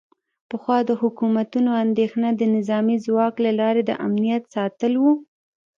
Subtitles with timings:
[0.49, 5.03] پخوا د حکومتونو اندیښنه د نظامي ځواک له لارې د امنیت ساتل و